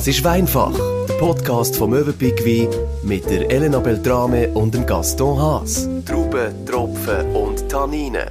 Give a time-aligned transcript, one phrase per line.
[0.00, 0.72] Das ist Weinfach,
[1.06, 2.70] der Podcast vom Möwenpick Wein
[3.02, 5.90] mit der Elena Beltrame und dem Gaston Haas.
[6.06, 8.30] Trauben, Tropfen und Tanninen.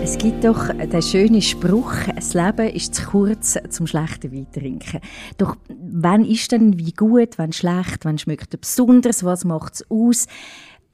[0.00, 5.00] Es gibt doch den schönen Spruch, das Leben ist zu kurz zum schlechten Wein trinken.
[5.36, 9.90] Doch wann ist denn wie gut, wann schlecht, wann schmeckt er besonders, was macht es
[9.90, 10.28] aus?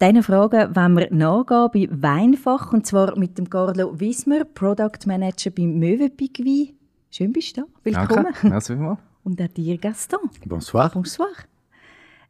[0.00, 5.50] Diesen Fragen wollen wir nachgehen bei Weinfach und zwar mit dem Carlo Wismer, Product Manager
[5.50, 6.70] beim Möwenpick Wein.
[7.16, 7.66] Schön bist du da.
[7.84, 8.24] Willkommen.
[8.24, 8.48] Danke.
[8.48, 8.98] Merci vielmals.
[9.22, 10.18] Und auch dir, Gaston.
[10.46, 10.90] Bonsoir.
[10.92, 11.28] Bonsoir.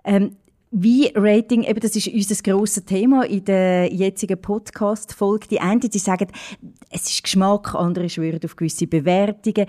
[0.05, 0.37] Ähm,
[0.73, 5.49] Wein-Rating, eben das ist unser grosses Thema in der jetzigen Podcast-Folge.
[5.49, 6.29] Die einen, die sagen,
[6.91, 9.65] es ist Geschmack, andere schwören auf gewisse Bewertungen.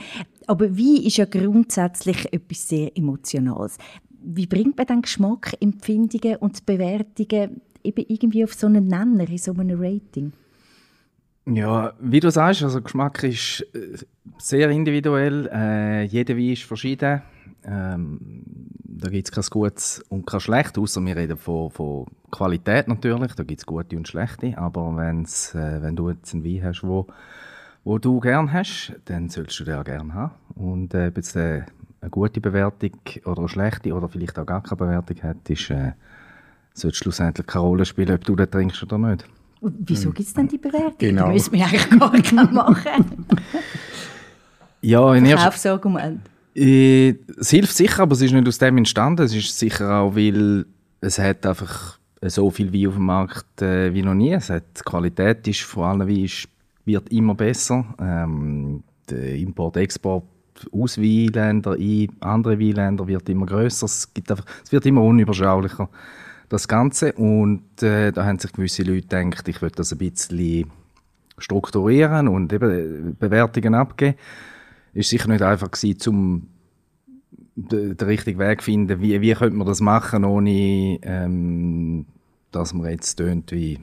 [0.48, 3.78] Aber Wein ist ja grundsätzlich etwas sehr Emotionales.
[4.22, 9.38] Wie bringt man dann Geschmack, Empfindungen und Bewertungen eben irgendwie auf so einen Nenner, in
[9.38, 10.34] so einem Rating?
[11.48, 13.98] Ja, wie du sagst, also Geschmack ist äh,
[14.40, 15.48] sehr individuell.
[15.54, 17.22] Äh, jeder Wein ist verschieden.
[17.64, 18.20] Ähm,
[18.84, 23.36] da gibt es kein Gutes und kein Schlechtes, außer wir reden von, von Qualität natürlich.
[23.36, 24.58] Da gibt es gute und schlechte.
[24.58, 27.06] Aber wenn's, äh, wenn du jetzt einen Wein hast, wo,
[27.84, 30.34] wo du gern hast, dann sollst du den auch gern haben.
[30.56, 31.64] Und äh, ob jetzt äh,
[32.02, 35.92] eine gute Bewertung oder eine schlechte oder vielleicht auch gar keine Bewertung hat, ist, äh,
[36.74, 39.26] sollte schlussendlich keine Rolle spielen, ob du den trinkst oder nicht.
[39.62, 40.96] Und wieso gibt es denn die Bewertung?
[40.98, 41.28] Genau.
[41.28, 43.26] Die müssen wir eigentlich gar nicht machen.
[44.82, 46.22] Ja, in Verkaufsargument.
[46.56, 49.24] Äh, Es hilft sicher, aber es ist nicht aus dem entstanden.
[49.24, 50.66] Es ist sicher auch, weil
[51.02, 54.34] es hat einfach so viel Wein auf dem Markt äh, wie noch nie.
[54.34, 56.48] Es hat, die Qualität ist vor allem Wein ist,
[56.86, 57.86] wird immer besser.
[58.00, 60.24] Ähm, der Import, Export
[60.72, 63.86] aus Weinländern in andere Weinländer wird immer größer.
[63.86, 65.90] Es, gibt einfach, es wird immer unüberschaulicher,
[66.50, 67.14] das Ganze.
[67.14, 70.72] Und äh, da haben sich gewisse Leute gedacht, ich würde das ein bisschen
[71.38, 74.16] strukturieren und eben Bewertungen abgeben
[74.96, 76.48] ist sicher nicht einfach gewesen, zum
[77.56, 82.06] den, richtigen Weg zu finden, wie, wie könnte man das machen, ohne ähm,
[82.52, 83.80] dass man jetzt tönt wie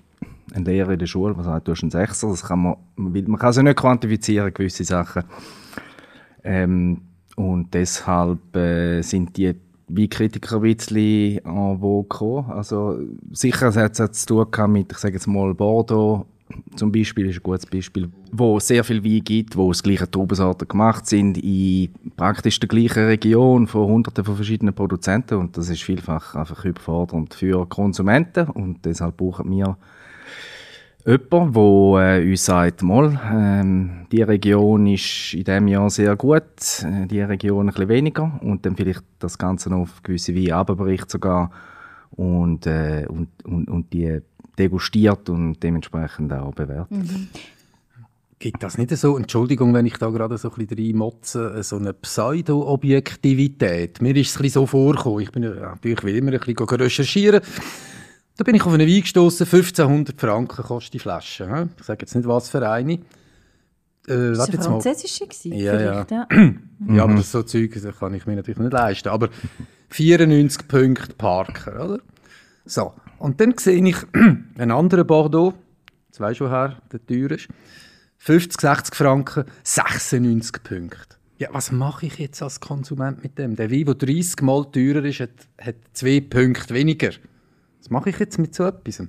[0.55, 3.39] ein Lehrer in der Schule, was sagt, du hast einen Sechser, das kann man, man,
[3.39, 5.25] kann sie nicht quantifizieren, gewisse Sachen.
[6.43, 7.03] Ähm,
[7.37, 9.55] und deshalb äh, sind die
[9.95, 12.51] wie Kritiker ein bisschen en vogue gekommen.
[12.51, 12.99] Also
[13.33, 16.27] sicher es hat es zu tun mit, ich sage jetzt mal, Bordeaux
[16.77, 20.11] zum Beispiel ist ein gutes Beispiel, wo es sehr viel Wein gibt, wo es gleiche
[20.11, 25.69] Traubensorten gemacht sind in praktisch der gleichen Region von hunderten von verschiedenen Produzenten und das
[25.69, 29.77] ist vielfach einfach überfordernd für Konsumenten und deshalb brauchen wir
[31.07, 36.85] jemanden, der äh, uns sagt, mal, ähm, die Region ist in diesem Jahr sehr gut,
[36.85, 40.55] äh, die Region ein bisschen weniger und dann vielleicht das Ganze noch auf gewisse Weine
[40.55, 41.51] runterbericht sogar
[42.13, 44.21] und, äh, und, und, und die
[44.59, 46.99] degustiert und dementsprechend auch bewertet.
[48.39, 51.93] Gibt das nicht so, Entschuldigung, wenn ich da gerade so ein bisschen reinmotze, so eine
[51.93, 54.03] Pseudo-Objektivität?
[54.03, 57.41] Mir ist es ein bisschen so vorgekommen, ich bin natürlich will immer ein bisschen recherchieren.
[58.37, 61.69] Da bin ich auf einen Wein gestossen, 1500 Franken kostet die Flasche.
[61.79, 62.95] Ich sage jetzt nicht, was für eine.
[62.95, 63.01] Äh,
[64.07, 64.65] Das war jetzt mal.
[64.81, 66.27] französische gewesen, Ja, vielleicht, ja.
[66.97, 69.09] Ja, aber das so Zeug das kann ich mir natürlich nicht leisten.
[69.11, 69.29] Aber
[69.91, 72.01] 94 Punkte Parker, oder?
[72.65, 75.55] So, und dann sehe ich einen anderen Bordeaux,
[76.11, 77.49] zwei schon her, der teuer ist,
[78.19, 81.17] 50, 60 Franken, 96 Punkte.
[81.39, 83.57] Ja, was mache ich jetzt als Konsument mit dem?
[83.57, 87.11] Der Wein, der 30 Mal teurer ist, hat, hat zwei Punkte weniger.
[87.83, 89.03] Was mache ich jetzt mit so etwas?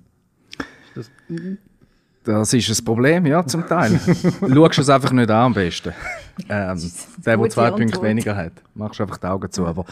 [2.23, 3.99] Das ist ein Problem, ja, zum Teil.
[3.99, 5.93] Schaust es einfach nicht an am besten.
[6.49, 6.91] Ähm,
[7.23, 8.03] der, der zwei Punkte Antwort.
[8.03, 8.53] weniger hat.
[8.73, 9.67] Machst einfach die Augen zu.
[9.67, 9.85] Aber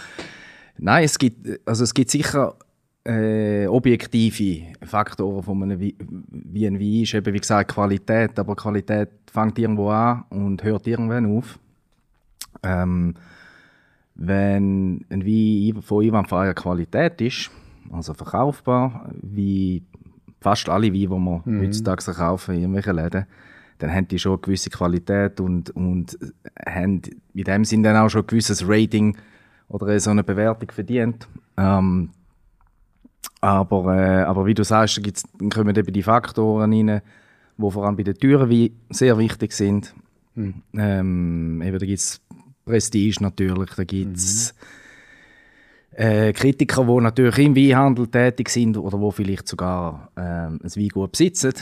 [0.80, 2.56] nein, es gibt, also es gibt sicher
[3.03, 5.94] äh, objektive Faktoren von einem Wein,
[6.31, 7.14] wie ein Wein ist.
[7.14, 8.40] Eben, wie gesagt, Qualität.
[8.40, 11.59] Aber Qualität fängt irgendwo an und hört irgendwann auf.
[12.64, 13.14] Ähm,
[14.16, 17.52] wenn ein Wein von einwandfreier Qualität ist,
[17.92, 19.84] also verkaufbar, wie
[20.40, 23.25] fast alle Weine, die wir heutzutage kaufen in irgendwelchen Läden,
[23.78, 26.17] dann haben die schon eine gewisse Qualität und, und
[26.66, 27.02] haben
[27.34, 29.17] in dem Sinne dann auch schon ein gewisses Rating
[29.67, 31.28] oder so eine Bewertung verdient.
[31.58, 32.09] Ähm,
[33.40, 37.02] aber, äh, aber wie du sagst, da gibt's, dann kommen eben die Faktoren rein,
[37.58, 39.96] die vor allem bei den teuren Weinen sehr wichtig sind.
[40.73, 42.22] Ähm, eben, da gibt es
[42.66, 44.53] Prestige natürlich, da gibt es
[45.93, 51.11] äh, Kritiker, die natürlich im Weinhandel tätig sind oder wo vielleicht sogar ähm, ein Weingut
[51.11, 51.53] besitzen,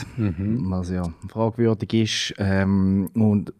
[0.70, 2.34] was ja fragwürdig ist.
[2.38, 3.52] Ähm, und,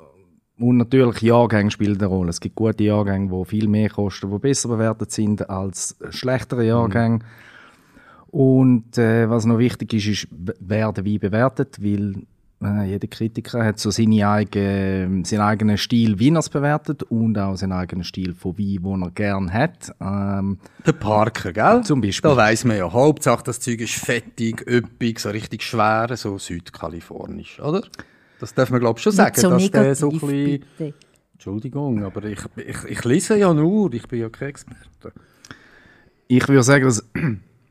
[0.58, 2.30] und natürlich Jahrgänge spielen eine Rolle.
[2.30, 7.20] Es gibt gute Jahrgänge, die viel mehr kosten, die besser bewertet sind als schlechtere Jahrgänge.
[8.28, 10.28] Und äh, was noch wichtig ist, ist,
[10.60, 12.14] wer den Wein bewertet, weil
[12.62, 17.38] Äh, jeder Kritiker hat so seine eigene, seinen eigenen Stil, wie er es bewertet und
[17.38, 19.90] auch seinen eigenen Stil von Wein, den er gerne hat.
[20.00, 21.82] Ähm, Der Parker, gell?
[21.84, 22.30] Zum Beispiel.
[22.30, 27.60] Da weiss man ja, Hauptsache das Zeug ist fettig, üppig, so richtig schwer, so südkalifornisch,
[27.60, 27.82] oder?
[28.40, 30.64] Das darf man, glaube ich, schon sagen, Nicht so dass der negativ, so ein bisschen...
[30.78, 30.94] bitte.
[31.32, 35.12] Entschuldigung, aber ich, ich, ich lese ja nur, ich bin ja kein Experte.
[36.28, 37.02] Ich würde sagen, das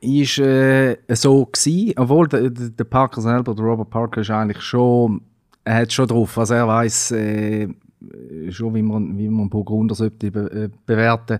[0.02, 5.22] ist äh, so gewesen, obwohl der, der Parker selber, der Robert Parker, ist eigentlich schon,
[5.64, 7.68] er hat schon drauf, also er weiß äh,
[8.50, 11.40] schon, wie man, wie man Burgunder sollte be äh, bewerten.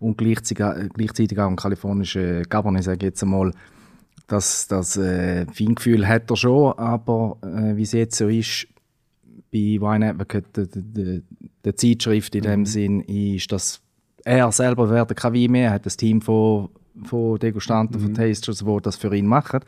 [0.00, 3.52] Und gleichzeitig, äh, gleichzeitig auch ein kalifornischer Cabernet, sage ich jetzt einmal,
[4.26, 8.68] das, das äh, Feingefühl hat er schon, aber äh, wie es jetzt so ist,
[9.50, 10.68] bei Wine Advocate,
[11.64, 13.80] der, Zeitschrift in dem Sinn, ist, dass
[14.24, 16.68] er selber bewertet kein Wein mehr, er hat ein Team von,
[17.04, 19.60] von Degustanten, von Tasters, die das für ihn machen.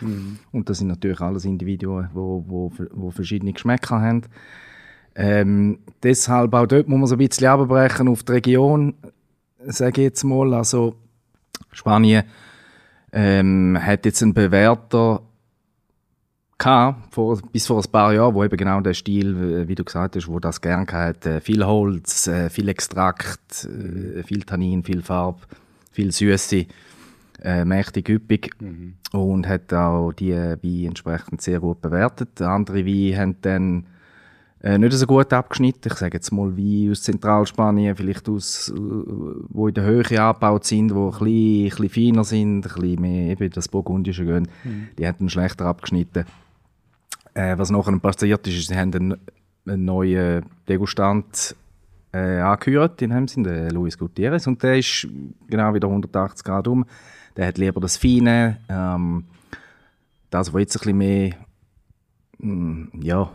[0.52, 4.22] Und das sind natürlich alles Individuen, die wo, wo, wo verschiedene Geschmäcker haben.
[5.14, 8.94] Ähm, deshalb auch dort muss man so ein bisschen abbrechen auf die Region,
[9.66, 10.54] sage ich jetzt mal.
[10.54, 10.94] Also
[11.72, 12.24] Spanien
[13.12, 15.22] ähm, hat jetzt einen Bewerter
[16.60, 19.82] gehabt, vor, bis vor ein paar Jahren, wo eben genau der Stil, äh, wie du
[19.82, 23.68] gesagt hast, wo das gern hat, äh, viel Holz, äh, viel Extrakt,
[24.24, 25.40] viel Tannin, viel Farbe,
[25.90, 26.66] viel Süße,
[27.42, 28.50] äh, mächtig üppig
[29.12, 32.40] und hat auch die Weine entsprechend sehr gut bewertet.
[32.40, 33.86] Andere Weine haben dann
[34.62, 35.90] äh, nicht so gut abgeschnitten.
[35.90, 40.64] Ich sage jetzt mal wie aus Zentralspanien, vielleicht aus, äh, wo in der Höhe angebaut
[40.64, 44.48] sind, wo ein bisschen, ein bisschen feiner sind, ein bisschen mehr eben das Burgundische gehen.
[44.98, 46.24] Die haben dann schlechter abgeschnitten.
[47.32, 49.16] Äh, was nachher passiert ist, ist, sie haben einen,
[49.66, 51.56] einen neuen Degustant
[52.12, 55.06] äh, angehört, in dem Sinn, den Luis Gutierrez, und der ist
[55.48, 56.84] genau wieder 180 Grad um.
[57.36, 59.24] Der hat lieber das Feine, ähm,
[60.30, 61.34] das, was jetzt ein bisschen mehr,
[62.38, 63.30] mm, ja,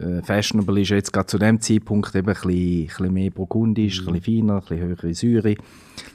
[0.00, 4.00] äh, fashionable ist jetzt gerade zu dem Zeitpunkt eben ein bisschen, ein bisschen mehr burgundisch,
[4.00, 5.54] ein bisschen feiner, ein bisschen höhere Säure.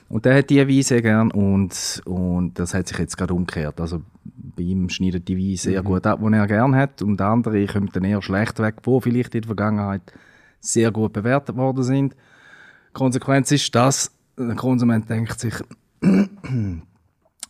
[0.10, 3.80] Und der hat die Weine sehr gern und, und das hat sich jetzt gerade umgekehrt.
[3.80, 7.66] Also bei ihm schneidet die Weine sehr gut ab, die er gern hat und andere
[7.66, 10.14] kommen dann eher schlecht weg, wo vielleicht in der Vergangenheit
[10.66, 12.14] sehr gut bewertet worden sind.
[12.14, 15.54] Die Konsequenz ist, dass der Konsument denkt sich,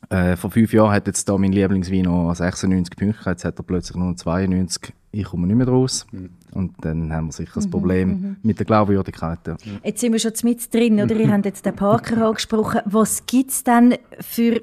[0.09, 3.63] äh, vor fünf Jahren hat jetzt da mein Lieblingswein noch 96 Punkte, jetzt hat er
[3.63, 4.93] plötzlich nur 92.
[5.11, 6.05] Ich komme nicht mehr raus.
[6.51, 9.39] Und dann haben wir sicher das Problem mit der Glaubwürdigkeit.
[9.47, 9.55] Ja.
[9.83, 11.15] Jetzt sind wir schon mit drin, oder?
[11.15, 12.81] Ihr habt jetzt den Parker angesprochen.
[12.85, 14.61] Was gibt es denn für...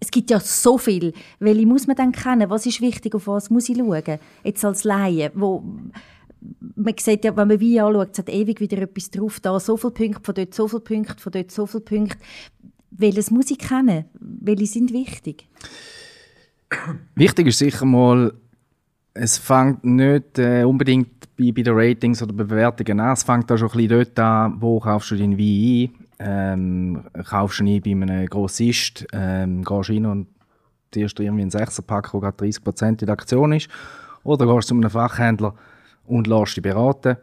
[0.00, 1.14] Es gibt ja so viel.
[1.38, 2.50] Welche muss man dann kennen?
[2.50, 3.14] Was ist wichtig?
[3.14, 4.18] Auf was muss ich schauen?
[4.42, 5.62] Jetzt als Laie, wo...
[6.76, 9.40] Man sieht ja, wenn man Wein anschaut, es hat ewig wieder etwas drauf.
[9.40, 12.18] Da so viele Punkte, von dort so viele Punkte, von dort so viele Punkte.
[12.90, 14.04] Welches muss ich kennen?
[14.20, 15.48] Welche sind wichtig?
[17.14, 18.32] Wichtig ist sicher mal,
[19.14, 23.12] es fängt nicht äh, unbedingt bei, bei den Ratings oder Bewertungen an.
[23.12, 26.98] Es fängt auch schon ein bisschen dort an, wo kaufst du deinen Wein ein.
[26.98, 30.28] Ähm, kaufst du ihn bei einem Grossist, ähm, gehst rein und
[30.94, 33.68] dir irgendwie einen 6er-Pack, der gerade 30% in der Aktion ist.
[34.22, 35.54] Oder gehst zu einem Fachhändler
[36.06, 37.16] und lässt dich beraten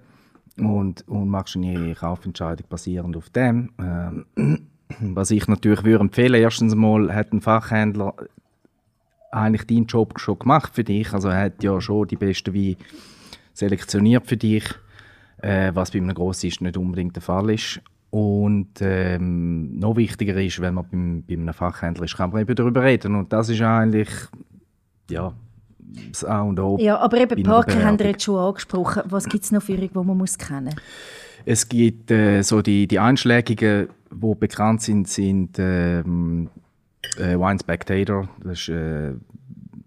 [0.57, 3.71] und, und machst eine Kaufentscheidung basierend auf dem.
[3.79, 4.25] Ähm,
[4.99, 8.13] was ich natürlich würde empfehlen, erstens mal hat ein Fachhändler
[9.31, 11.13] eigentlich deinen Job schon gemacht für dich.
[11.13, 12.75] Also er hat ja schon die besten Weine
[13.53, 14.65] selektioniert für dich,
[15.37, 17.81] äh, was bei einem Grossist nicht unbedingt der Fall ist.
[18.09, 22.55] Und ähm, noch wichtiger ist, wenn man beim, bei einem Fachhändler ist, kann man eben
[22.55, 23.15] darüber reden.
[23.15, 24.09] Und das ist eigentlich
[25.09, 25.33] ja,
[26.11, 26.77] das A und O.
[26.79, 29.03] Ja, aber eben Parker haben wir jetzt schon angesprochen.
[29.05, 30.73] Was gibt es noch für die man muss kennen
[31.45, 36.49] Es gibt äh, so die, die Einschlägigen, die bekannt sind, sind ähm,
[37.17, 38.29] äh, Wine Spectator.
[38.43, 39.19] Das ist äh, eine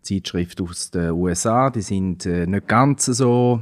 [0.03, 1.71] Zeitschrift aus den USA.
[1.71, 3.61] Die sind äh, nicht ganz so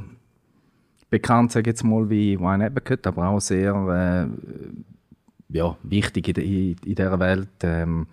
[1.09, 6.45] bekannt, sage jetzt mal, wie Wine Advocate, aber auch sehr äh, ja, wichtig in, de-
[6.45, 7.47] in, in dieser Welt.
[7.61, 8.07] Ähm,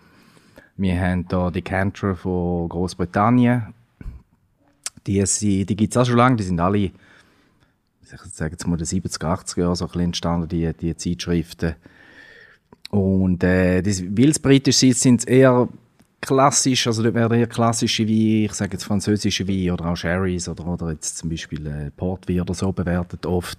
[0.77, 3.75] wir haben hier die Cantor von Großbritannien.
[5.11, 6.91] Die, sind- die gibt es auch schon lange, die sind alle
[8.13, 11.77] ich sage jetzt mal, den 70er, 80er Jahren so ein bisschen entstanden, die, die Zeitschriften.
[12.91, 15.69] Und äh, weil es britisch ist, sind es eher
[16.21, 20.49] klassisch, also dort werden eher klassische Weine, ich sage jetzt französische Weine oder auch Sherrys
[20.49, 23.59] oder, oder jetzt zum Beispiel äh, Portwein oder so bewertet oft.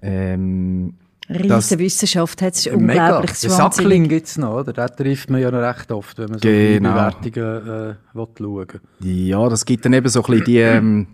[0.00, 0.94] Ähm,
[1.28, 2.76] Riesen Das- Wissenschaft hat es Mega.
[2.76, 4.72] unglaublich Den Sackling gibt es noch, oder?
[4.74, 7.10] Den trifft man ja noch recht oft, wenn man so Genau.
[7.22, 11.06] die Bewertungen äh, will schauen Ja, das gibt dann eben so ein bisschen die, ähm,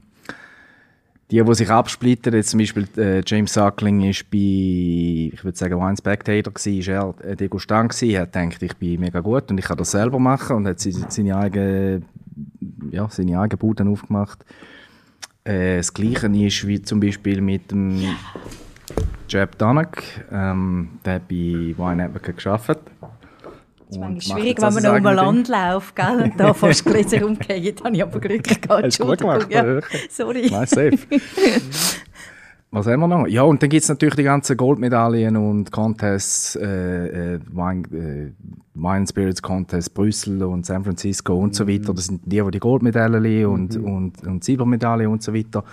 [1.31, 2.35] die, die sich absplitten.
[2.35, 6.89] Jetzt zum Beispiel äh, James Suckling ist bei, ich würde sagen, Wine Spectator gewesen, ist
[6.89, 8.11] er ein Degustant gewesen.
[8.11, 10.81] Er hat gedacht, ich bin mega gut und ich kann das selber machen und hat
[10.81, 12.03] seine, seine eigene,
[12.91, 14.45] ja, seine eigene Bude aufgemacht.
[15.45, 18.03] Äh, das Gleiche ist wie zum Beispiel mit dem
[19.29, 20.03] Jeb Danak.
[20.33, 21.35] Ähm, der hat bei
[21.77, 22.81] Wine Network gearbeitet.
[23.89, 26.85] Es ist manchmal schwierig, wenn man noch um ein Land läuft gell, und da fast
[26.85, 27.75] Gläser umgehen.
[27.77, 28.85] Dann habe ich aber Glück gehabt.
[28.85, 29.81] Hast du gut gemacht, ja.
[30.09, 30.49] Sorry.
[30.51, 30.99] Nein, safe.
[32.73, 33.27] Was haben wir noch?
[33.27, 38.33] Ja, und dann gibt es natürlich die ganzen Goldmedaillen und Contests, äh, äh, Wine, äh,
[38.75, 41.93] Wine Spirits Contest Brüssel und San Francisco und so weiter.
[41.93, 45.65] Das sind die, die die Goldmedaillen und, und, und Silbermedaillen und so weiter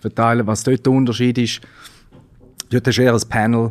[0.00, 0.44] verteilen.
[0.48, 1.60] Was dort der Unterschied ist,
[2.70, 3.70] dort hast du eher ein Panel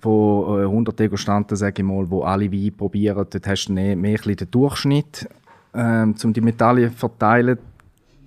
[0.00, 3.26] von äh, 100 Degustanten, sage ich mal, wo alle Weine probieren.
[3.30, 5.28] Dort hast du mehr, mehr den Durchschnitt,
[5.74, 7.58] ähm, um die Medaillen zu verteilen.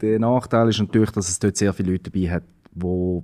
[0.01, 2.43] Der Nachteil ist natürlich, dass es dort sehr viele Leute dabei hat,
[2.73, 3.23] die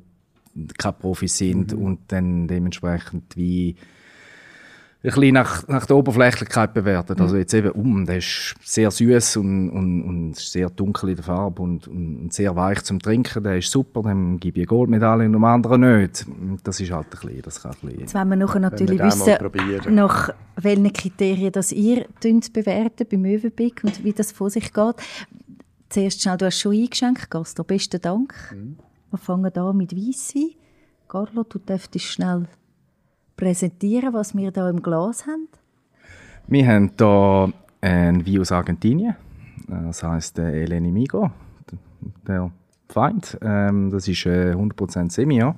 [0.77, 3.75] keine Profis sind und dann dementsprechend wie
[5.01, 7.21] ein bisschen nach, nach der Oberflächlichkeit bewertet.
[7.21, 11.23] Also jetzt eben, um, der ist sehr süß und, und, und sehr dunkel in der
[11.23, 13.41] Farbe und, und sehr weich zum Trinken.
[13.43, 16.25] Der ist super, dem gebe ich eine Goldmedaille und dem anderen nicht.
[16.65, 19.37] Das ist halt ein bisschen, das kann ein bisschen Jetzt wollen wir nachher natürlich wissen,
[19.37, 19.95] probieren.
[19.95, 24.95] nach welchen Kriterien das ihr bewertet beim Möwenpick und wie das vor sich geht.
[25.87, 27.63] Zuerst schnell, du hast schon eingeschenkt, Gasto.
[27.63, 28.35] Besten Dank.
[29.11, 30.51] Wir fangen an mit Weisswein.
[31.07, 32.47] Carlo, du dürftest schnell
[33.39, 35.47] präsentieren, was wir da im Glas haben.
[36.47, 39.15] Wir haben hier einen Wein aus Argentinien.
[39.67, 41.31] Das heisst äh, El Enemigo,
[42.27, 42.51] der
[42.89, 43.37] Feind.
[43.41, 45.55] Ähm, das ist äh, 100% Semillon.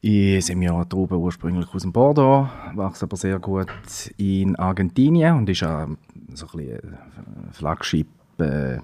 [0.00, 3.68] In Semillon Trauben ursprünglich aus dem Bordeaux, wächst aber sehr gut
[4.16, 5.86] in Argentinien und ist auch
[6.34, 8.78] so ein bisschen äh, Flagship äh,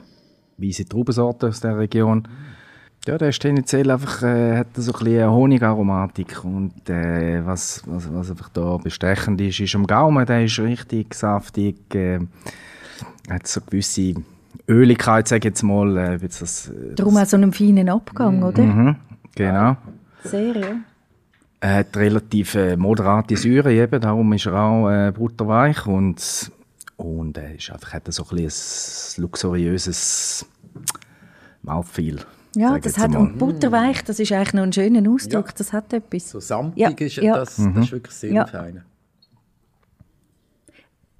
[0.58, 2.28] weiße Traubensorte aus der Region.
[3.04, 7.82] Ja, der ist tendenziell einfach, äh, hat so ein bisschen eine Honigaromatik und äh, was,
[7.86, 12.20] was, was einfach da bestechend ist, ist am Gaumen, der ist richtig saftig, äh,
[13.28, 14.14] hat so gewisse
[14.68, 15.96] Öligkeit, sage ich jetzt mal.
[15.96, 18.62] Äh, wie das, äh, Darum auch so einen feinen Abgang, oder?
[18.62, 18.96] Mhm,
[19.34, 19.76] genau.
[20.22, 20.76] Sehr, ja.
[21.58, 26.52] Er hat relativ äh, moderate Säure, eben, darum ist er auch äh, butterweich und,
[26.96, 30.46] und er ist einfach, hat so ein, bisschen ein luxuriöses
[31.62, 32.20] Mouthfeel.
[32.54, 33.18] Ja, das hat, mal.
[33.20, 35.54] und butterweich, das ist eigentlich noch ein schöner Ausdruck, Ja.
[35.56, 36.30] das hat etwas.
[36.30, 37.34] So samtig Ja, ist ja.
[37.36, 38.46] das, das ist wirklich sehr Ja.
[38.46, 38.82] fein.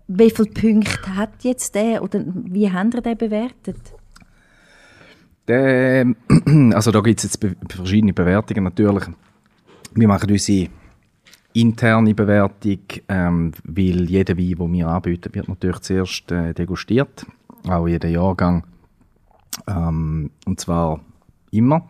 [0.08, 3.78] Wie viele Punkte hat jetzt der oder wie habt ihr den bewertet?
[5.48, 6.06] Der,
[6.74, 9.04] also da gibt es jetzt be verschiedene Bewertungen natürlich.
[9.94, 10.68] Wir machen unsere
[11.54, 17.26] interne Bewertung, ähm, weil jeder Wein, den wir anbieten, wird natürlich zuerst äh, degustiert,
[17.68, 18.64] auch jeder Jahrgang.
[19.66, 21.00] Ähm, und zwar
[21.52, 21.88] immer.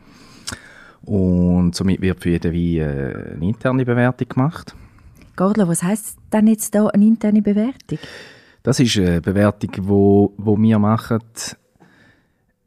[1.04, 4.74] Und somit wird für jeden Wein äh, eine interne Bewertung gemacht.
[5.34, 7.98] Gordler, was heisst denn jetzt da eine interne Bewertung?
[8.62, 11.20] Das ist eine Bewertung, wo, wo wir machen,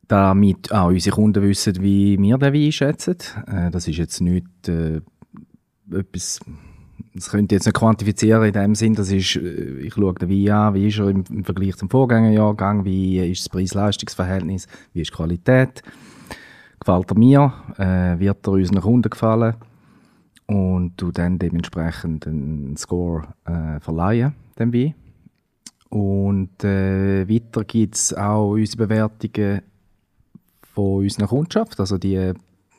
[0.08, 3.18] damit auch unsere Kunden wissen, wie wir den Wein schätzen.
[3.48, 5.02] Äh, das ist jetzt nicht äh,
[5.92, 6.40] etwas,
[7.14, 10.30] das könnt ihr jetzt nicht quantifizieren in dem Sinn, das ist, äh, ich schaue den
[10.30, 15.02] Wein an, wie ist er im, im Vergleich zum Vorgängerjahrgang, wie ist das Preis-Leistungs-Verhältnis, wie
[15.02, 15.82] ist die Qualität,
[16.80, 19.56] gefällt er mir, äh, wird er unseren Kunden gefallen
[20.48, 24.94] und du dann dementsprechend einen Score äh, verleihen, dem Wein.
[25.90, 29.62] Und äh, weiter gibt es auch unsere Bewertungen
[30.74, 32.34] von unserer Kundschaft, also die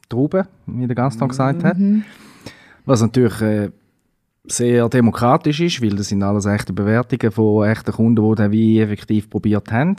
[0.08, 1.76] Trauben, wie der Gaston gesagt hat.
[2.84, 3.70] Was natürlich äh,
[4.48, 8.82] sehr demokratisch ist, weil das sind alles echte Bewertungen von echten Kunden, die den Wein
[8.82, 9.96] effektiv probiert haben.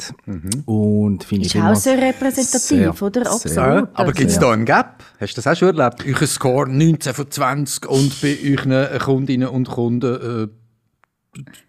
[0.65, 3.31] Und finde Ist ich auch immer sehr repräsentativ, sehr, oder?
[3.31, 3.57] Absolut.
[3.57, 5.03] Ja, aber gibt es da einen Gap?
[5.19, 6.05] Hast du das auch schon erlebt?
[6.05, 10.47] Euer Score 19 von 20 und bei euren Kundinnen und Kunden äh,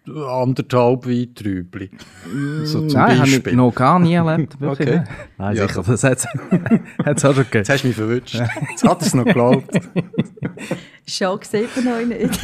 [0.07, 1.89] anderthalb Weintrübli.
[2.63, 3.55] So zum Nein, habe ich Beispiel.
[3.55, 4.59] noch gar nie erlebt.
[4.59, 5.03] Wirklich Okay.
[5.37, 6.25] Nein, Ja, sicher, das hat es
[7.25, 7.57] auch schon gegeben.
[7.59, 8.41] Jetzt hast du mich verwünscht.
[8.69, 9.65] Jetzt hat es noch geglaubt.
[11.07, 12.39] Schon sieht man euch nicht.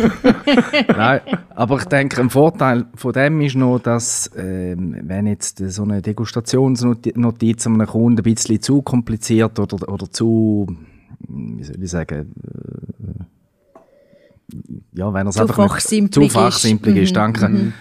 [0.87, 5.83] Nein, aber ich denke, ein Vorteil von dem ist noch, dass, ähm, wenn jetzt so
[5.83, 10.65] eine Degustationsnotiz einem Kunden ein bisschen zu kompliziert oder, oder zu,
[11.27, 13.23] wie soll ich sagen, äh,
[14.93, 16.33] ja, wenn er es Zu einfach fachsimpelig zu ist.
[16.33, 17.73] fachsimpelig ist, Mhm, danke.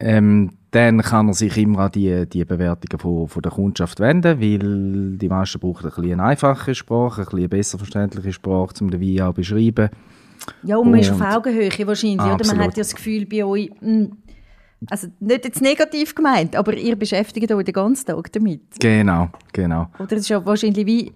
[0.00, 4.40] Ähm, dann kann er sich immer an die, die Bewertungen von, von der Kundschaft wenden,
[4.40, 8.90] weil die meisten brauchen ein bisschen eine einfache Sprache, ein bisschen besser verständliche Sprache, um
[8.90, 9.90] den Wein auch zu beschreiben.
[10.64, 12.30] Ja, und man ist auf Und- Augenhöhe wahrscheinlich, oder?
[12.30, 12.64] Man Absolut.
[12.64, 14.08] hat ja das Gefühl bei euch, mh,
[14.90, 18.62] also nicht jetzt negativ gemeint, aber ihr beschäftigt euch den ganzen Tag damit.
[18.80, 19.86] Genau, genau.
[20.00, 21.12] Oder es ist ja wahrscheinlich wie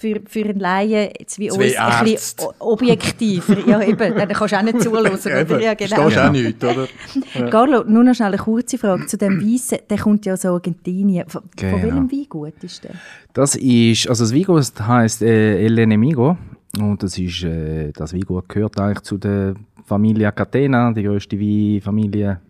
[0.00, 2.44] für, für einen Laien jetzt wie Zwei uns ein bisschen Ärzte.
[2.46, 3.58] o- objektiver.
[3.68, 5.12] ja, eben, dann kannst du auch nicht zuhören.
[5.14, 5.60] oder?
[5.60, 6.08] Ja, genau.
[6.08, 7.48] Verstehst du auch nichts, oder?
[7.50, 9.78] Carlo, nur noch schnell eine kurze Frage zu dem Weissen.
[9.88, 11.28] Der kommt ja aus Argentinien.
[11.28, 11.72] Von, Genau.
[11.78, 12.92] von welchem Weingut ist der?
[13.34, 16.36] Das ist, also das Weingut heisst äh, El Enemigo
[16.78, 19.54] und das ist, äh, das Weingut gehört eigentlich zu der
[19.84, 22.40] Familie Catena, die grösste Weinfamilie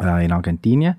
[0.00, 0.96] äh, in Argentinien.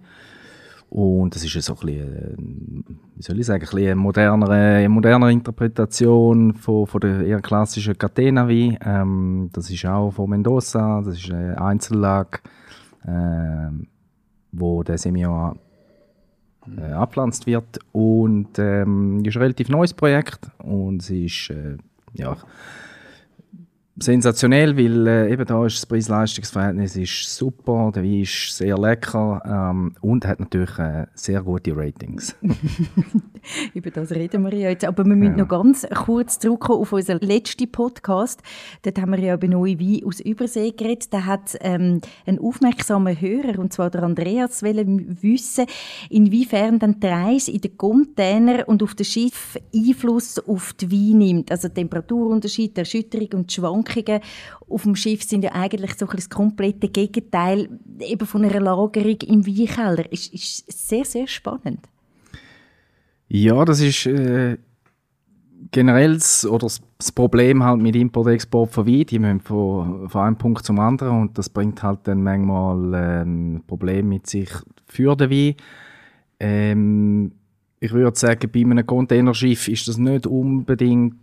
[0.95, 6.53] Und das ist so ein bisschen, äh, wie soll ich sagen, eine modernere, modernere Interpretation
[6.53, 8.77] von, von der eher klassischen Catena-Wein.
[8.81, 12.39] Ähm, das ist auch von Mendoza, das ist eine Einzellage,
[13.05, 13.87] ähm,
[14.53, 15.59] wo der Semillon
[16.77, 21.75] äh, abpflanzt wird und ähm, ist ein relativ neues Projekt und es ist äh,
[22.13, 22.37] ja,
[23.97, 29.41] sensationell, weil äh, eben da ist das Preis-Leistungs-Verhältnis ist super, der Wein ist sehr lecker
[29.45, 32.35] ähm, und hat natürlich äh, sehr gute Ratings.
[33.73, 34.85] Über das reden wir ja jetzt.
[34.85, 38.41] Aber wir müssen noch ganz kurz zurückkommen auf unseren letzten Podcast.
[38.81, 41.13] Dort haben wir ja über neue Wein aus Übersee geredet.
[41.13, 45.67] Da hat ähm, ein aufmerksamer Hörer, und zwar der Andreas, wollen wissen,
[46.09, 51.19] inwiefern dann die Reise in den Container und auf das Schiff Einfluss auf die Wein
[51.19, 51.51] nimmt.
[51.51, 53.53] Also Temperaturunterschied, Erschütterung und die
[53.85, 54.21] Schwankungen
[54.67, 59.17] auf dem Schiff sind ja eigentlich so ein das komplette Gegenteil eben von einer Lagerung
[59.21, 60.11] im Weinkeller.
[60.11, 61.87] Ist, ist sehr, sehr spannend.
[63.27, 64.57] Ja, das ist äh,
[65.71, 69.05] generell das, oder das Problem halt mit Import-Export von Wein.
[69.05, 73.63] Die müssen von, von einem Punkt zum anderen und das bringt halt dann manchmal ähm,
[73.67, 74.49] Probleme mit sich
[74.85, 75.55] für den Wein.
[76.39, 77.31] Ähm,
[77.79, 81.15] ich würde sagen, bei einem Containerschiff ist das nicht unbedingt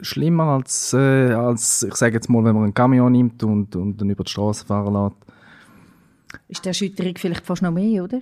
[0.00, 4.00] schlimmer als, äh, als ich sage jetzt mal, wenn man einen Camion nimmt und, und
[4.00, 6.40] dann über die Straße fahren lässt.
[6.48, 8.20] Ist die Erschütterung vielleicht fast noch mehr, oder?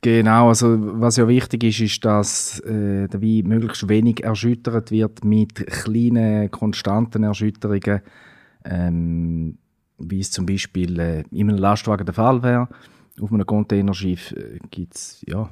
[0.00, 5.24] Genau, also was ja wichtig ist, ist, dass äh, der Wein möglichst wenig erschüttert wird
[5.24, 8.02] mit kleinen, konstanten Erschütterungen,
[8.64, 9.58] ähm,
[9.98, 12.68] wie es zum Beispiel äh, in einem Lastwagen der Fall wäre.
[13.20, 15.50] Auf einem Containerschiff äh, gibt es ja,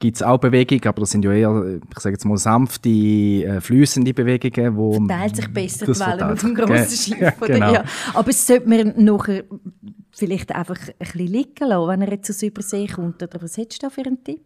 [0.00, 2.88] äh, gibt's auch Bewegung, aber das sind ja eher, äh, ich sage jetzt mal, sanfte,
[2.88, 7.20] äh, fließende Bewegungen, wo Teilt sich besser die Wellen auf verteilt dem grossen Schiff.
[7.20, 7.46] ja, oder?
[7.46, 7.72] genau.
[7.74, 7.84] Ja.
[8.14, 9.44] Aber es sollte man nachher
[10.12, 13.22] vielleicht einfach ein bisschen liegen lassen, wenn er jetzt aus Übersee kommt.
[13.22, 14.40] Oder was hättest du da für einen Tipp?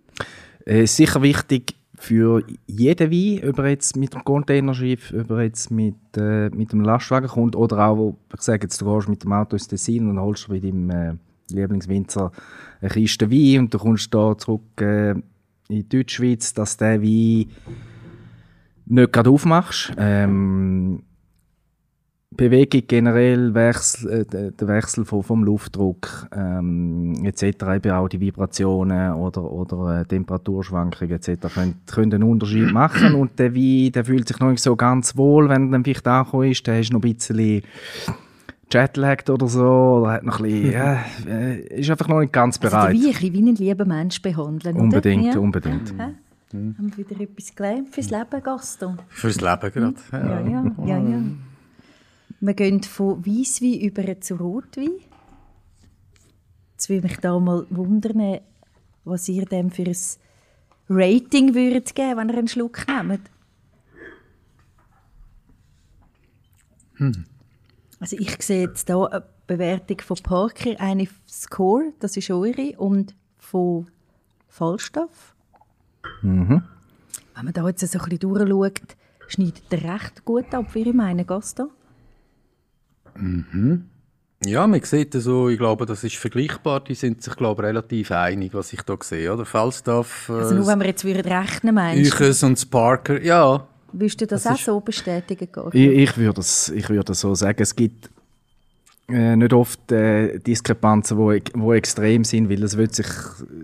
[0.66, 5.42] Es ist sicher wichtig für jeden Wein, ob er jetzt mit einem Containerschiff, ob er
[5.42, 9.22] jetzt mit, äh, mit einem Lastwagen kommt oder auch, ich sage jetzt, du gehst mit
[9.22, 11.14] dem Auto ins Tessin und holst bei deinem äh,
[11.50, 12.32] Lieblingswinzer
[12.80, 15.14] eine Kiste Wein und du kommst da zurück äh,
[15.68, 17.46] in Deutschschweiz, dass der Wein
[18.86, 19.92] nicht gerade aufmachst.
[19.96, 21.02] Ähm,
[22.36, 27.44] Bewegung generell, Wechsel, äh, der Wechsel vom, vom Luftdruck ähm, etc.,
[27.76, 31.54] eben auch die Vibrationen oder, oder äh, Temperaturschwankungen etc.
[31.54, 35.16] können, können einen Unterschied machen und der Wein, der fühlt sich noch nicht so ganz
[35.16, 37.62] wohl, wenn er dann vielleicht angekommen ist, der ist noch ein bisschen
[38.72, 42.58] jetlagged oder so, oder hat noch ein bisschen, ja, äh, ist einfach noch nicht ganz
[42.58, 42.94] Also bereit.
[42.94, 44.74] Wein ein bisschen wie einen lieben Mensch behandeln.
[44.76, 44.84] oder?
[44.84, 45.38] unbedingt, Ja.
[45.40, 45.92] unbedingt.
[45.98, 46.14] Hä?
[46.52, 48.98] Haben wir wieder etwas gelernt fürs Leben, Gaston?
[49.08, 49.94] Fürs Leben gerade.
[50.12, 51.20] Ja, ja, ja, ja.
[52.40, 54.90] Wir gehen von Weisswein über zu Rotwein.
[56.72, 58.38] Jetzt würde mich da mal wundern,
[59.04, 59.96] was ihr dem für ein
[60.88, 63.20] Rating würdet geben, wenn ihr einen Schluck nehmt.
[68.00, 73.14] Also ich sehe jetzt hier eine Bewertung von Parker, eine Score, das ist eure, und
[73.38, 73.86] von
[74.48, 75.34] Falstaff.
[77.34, 78.96] Wenn man da jetzt so ein bisschen durchschaut,
[79.28, 81.70] schneidet er recht gut ab, wie ich meine, Gaston.
[84.44, 86.80] Ja, man sieht so, ich glaube, das ist vergleichbar.
[86.80, 89.32] Die sind sich, glaube ich, relativ einig, was ich da sehe.
[89.32, 89.44] Oder?
[89.46, 92.46] Falstaff, Also nur äh, wenn wir jetzt würden rechnen, meinst du?
[92.46, 93.66] Und Sparker, ja.
[93.96, 95.48] Würdest du das, Das auch so bestätigen?
[95.72, 98.10] Ich, ich würde es ich würde es so sagen, es gibt
[99.08, 103.06] äh, nicht oft äh, Diskrepanzen, wo, wo extrem sind, weil es wird sich,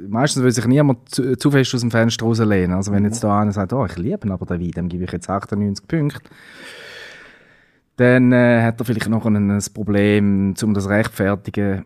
[0.09, 2.77] meistens will sich niemand zu, zu fest aus dem Fenster rauslehnen.
[2.77, 5.05] Also wenn jetzt da einer sagt, oh, ich liebe ihn, aber den Wein, dem gebe
[5.05, 6.21] ich jetzt 98 Punkte,
[7.97, 11.85] dann äh, hat er vielleicht noch ein, ein Problem, um das rechtfertigen,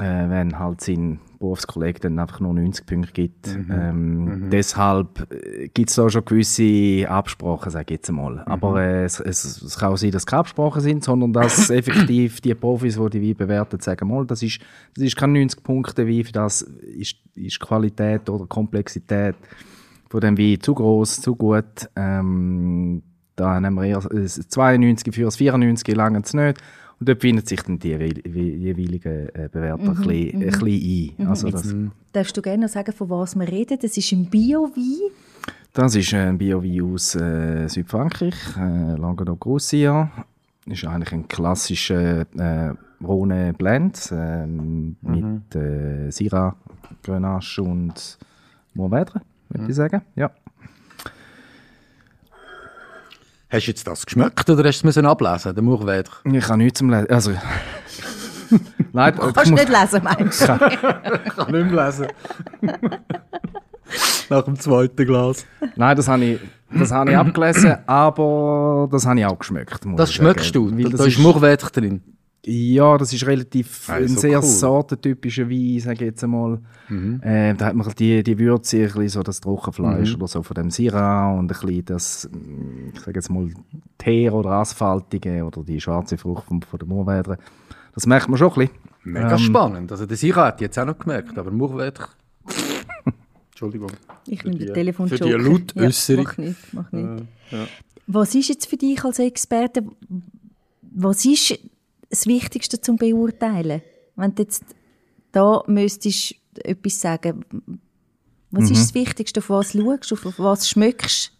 [0.00, 3.48] äh, wenn halt sein Berufskollege dann einfach nur 90 Punkte gibt.
[3.70, 8.42] Ähm, Deshalb äh, gibt es da schon gewisse Absprachen, sage ich jetzt mal.
[8.46, 11.70] Aber äh, es, es, es kann auch sein, dass es keine Absprachen sind, sondern dass
[11.70, 14.60] effektiv die Profis, die die Wein bewerten, sagen, mal, das ist,
[14.94, 19.36] das ist kein 90 Punkte Wein, für das ist, ist Qualität oder Komplexität
[20.10, 21.88] von dem Wein zu groß, zu gut.
[21.96, 23.02] Ähm,
[23.36, 26.58] da haben wir eher ein 92 für das 94 lange es nicht.
[27.00, 31.26] Und dort findet sich dann die jeweiligen äh, Bewerter ein, bisschen, ein bisschen ein.
[31.26, 31.74] Also das,
[32.12, 33.78] Darfst du gerne noch sagen, von was wir reden?
[33.80, 35.10] Das ist ein Bio-Wein.
[35.72, 40.10] Das ist ein Biowein aus äh, Südfrankreich, äh, Languedoc-Roussillon.
[40.66, 46.54] Ist eigentlich ein klassischer äh, Rhone Blend äh, mit äh, Syrah,
[47.02, 48.18] Grenache und
[48.74, 50.02] Mourvèdre, würde ich sagen.
[50.16, 50.30] Ja.
[53.50, 56.04] Hast du jetzt das geschmeckt oder hast du es müssen ablesen, der?
[56.32, 57.10] Ich kann nichts zum Lesen.
[57.10, 57.32] Also,
[58.92, 60.44] Nein, Du kannst nicht lesen, meinst du?
[60.44, 60.50] Ich
[61.34, 62.06] kann nicht mehr lesen.
[64.28, 65.44] Nach dem zweiten Glas.
[65.74, 66.40] Nein, das habe ich,
[66.72, 69.84] das habe ich abgelesen, aber das habe ich auch geschmeckt.
[69.84, 70.70] muss Das schmeckst du?
[70.70, 72.02] Weil Da, das da ist Murweder drin.
[72.46, 74.42] Ja, das ist relativ Ah, ein sehr cool.
[74.44, 76.58] sortentypischer Wein, sage ich jetzt einmal.
[76.88, 77.20] Mhm.
[77.22, 80.16] Äh, da hat man die, die Würze, ein bisschen so das Trockenfleisch Mhm.
[80.16, 82.30] oder so von dem Syrah und ein bisschen das,
[82.94, 83.48] ich sage jetzt mal,
[83.98, 87.36] Teer oder Asphaltige oder die schwarze Frucht von, von der Moorwädre.
[87.94, 88.74] Das merkt man schon ein bisschen.
[89.04, 89.92] Mega spannend.
[89.92, 92.08] Also, der Sira hat jetzt auch noch gemerkt, aber Murweder.
[93.50, 93.90] Entschuldigung.
[94.26, 96.24] Ich nehme die- den Telefon für die Lautäusserung.
[96.26, 97.24] Ja, mach nicht, mach nicht.
[98.06, 99.84] Was ist jetzt für dich als Experte,
[100.92, 101.58] was ist
[102.10, 103.80] das Wichtigste zum Beurteilen?
[104.16, 104.64] Wenn du jetzt
[105.32, 107.44] da müsstest etwas sagen,
[108.50, 108.72] was Mhm.
[108.72, 109.40] ist das Wichtigste?
[109.40, 110.28] Auf was schaust du?
[110.28, 111.32] Auf was schmeckst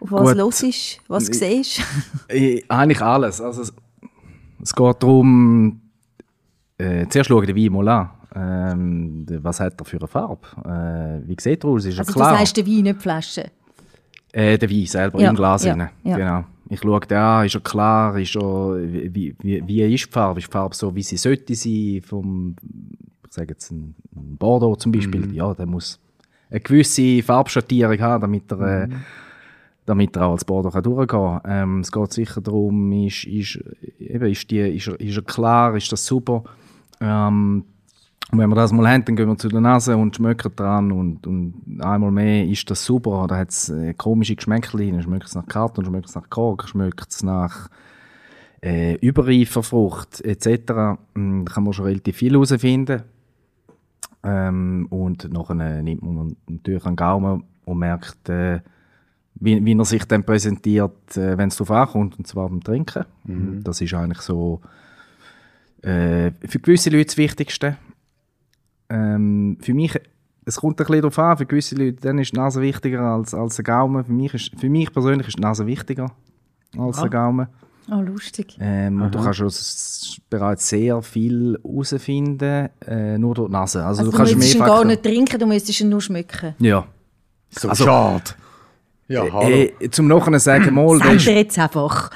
[0.00, 0.38] Auf was Gut.
[0.38, 1.80] hörst Was siehst
[2.28, 3.40] Äh, Eigentlich alles.
[3.40, 3.72] Also es,
[4.62, 5.80] es geht darum,
[6.78, 8.10] äh, zuerst schauen den Wein mal an.
[8.34, 10.46] Ähm, was hat er für eine Farbe?
[10.64, 11.84] Äh, wie sieht er aus?
[11.84, 12.32] Ist Also klar?
[12.32, 13.50] du sagst den Wein, nicht die Flasche.
[14.32, 15.90] Äh, der Wein selber Ja, im Glas ja, rein.
[16.04, 16.16] ja.
[16.16, 16.44] Genau.
[16.72, 20.40] Ich schaue an, ist er klar, ist er, wie, wie, wie ist die Farbe?
[20.40, 22.56] Ist die Farbe so, wie sie sollte sein, vom,
[23.26, 23.94] ich sage jetzt ein
[24.38, 25.34] Bordeaux zum Beispiel, Mhm.
[25.34, 26.00] ja, der muss
[26.50, 28.92] eine gewisse Farbschattierung haben, damit er, äh, Mhm.
[29.84, 31.40] damit er auch als Bordeaux kann durchgehen kann.
[31.44, 33.58] Ähm, es geht sicher darum, ist, ist,
[33.98, 36.44] eben, ist, die, ist, er, ist er klar, ist das super?
[37.00, 37.64] Ähm,
[38.30, 40.90] und wenn wir das mal haben, dann gehen wir zu der Nase und schmecken dran
[40.92, 43.24] und, und einmal mehr ist das super.
[43.24, 47.10] Oder hat es äh, komische Geschmäckchen, schmeckt es nach Karton, schmeckt es nach Kork, schmeckt
[47.10, 47.68] es nach
[48.62, 50.98] äh, überreifer Frucht etc.
[51.14, 53.02] Mm, Da kann man schon relativ viel herausfinden.
[54.22, 58.60] Ähm, und nachher nimmt man natürlich einen Gaumen und merkt, äh,
[59.34, 63.04] wie, wie er sich dann präsentiert, äh, wenn es darauf ankommt, und zwar beim Trinken.
[63.64, 64.60] Das ist eigentlich so
[65.82, 67.76] äh, für gewisse Leute das Wichtigste.
[68.92, 69.98] Ähm, für mich,
[70.44, 73.32] es kommt ein bisschen darauf an, für gewisse Leute dann ist die Nase wichtiger als,
[73.34, 74.04] als der Gaumen.
[74.04, 76.10] Für mich, ist, für mich persönlich ist die Nase wichtiger
[76.78, 77.46] als der Gaumen.
[77.90, 78.56] Ah, lustig.
[78.60, 79.50] Ähm, und du kannst schon
[80.30, 83.84] bereits sehr viel herausfinden, äh, nur durch die Nase.
[83.84, 85.88] Also, Also du du kannst müsstest ihn mehr gar Faktoren- nicht trinken, du müsstest ihn
[85.88, 86.54] nur schmecken.
[86.60, 86.86] Ja.
[87.50, 88.24] So Also- schade.
[89.08, 89.48] Ja, hallo.
[89.80, 92.10] Äh, zum Nachhinein sagen, mal, Sag ist, jetzt einfach.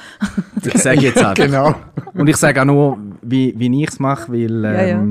[0.65, 1.35] ich sage jetzt auch.
[1.35, 1.75] genau.
[2.15, 5.05] Und ich sage auch nur, wie, wie ich es mache, weil Ja, ja.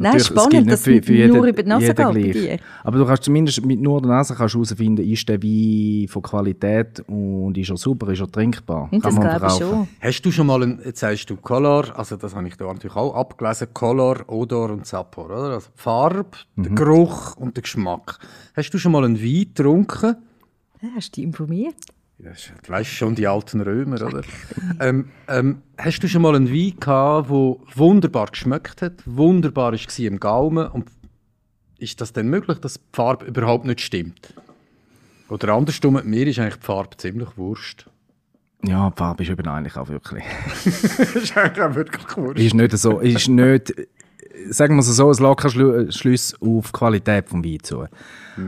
[0.00, 2.62] Nein, natürlich, spannend, dass für, für jeden, nur über die Nase geht.
[2.82, 7.00] Aber du kannst zumindest mit nur der Nase kannst herausfinden, ist der Wein von Qualität
[7.06, 8.88] und ist er super, ist er trinkbar.
[8.90, 9.88] Und das Kann man glaube ich schon.
[10.00, 12.96] Hast du schon mal, ein, jetzt sagst du Color, also das habe ich da natürlich
[12.96, 15.54] auch abgelesen, Color, Odor und Sapor, oder?
[15.54, 18.18] Also die Farbe, der Geruch und der Geschmack.
[18.56, 20.16] Hast du schon mal einen Wein getrunken?
[20.96, 21.76] Hast du dich informiert?
[22.22, 22.32] Ja,
[22.68, 24.22] weißt schon, die alten Römer, oder?
[24.80, 29.98] ähm, ähm, hast du schon mal einen Wein gehabt, der wunderbar geschmeckt hat, wunderbar war
[29.98, 30.90] im Gaumen und
[31.78, 34.34] ist das denn möglich, dass die Farbe überhaupt nicht stimmt?
[35.30, 37.86] Oder andersrum, mir ist eigentlich die Farbe ziemlich wurscht.
[38.64, 40.24] Ja, die Farbe ist eben eigentlich auch wirklich.
[40.66, 42.40] ist eigentlich auch wirklich wurscht.
[42.40, 43.72] ist nicht so, ist nicht,
[44.48, 47.84] sagen wir es so, es lässt keinen Schluss auf die Qualität des Weins zu.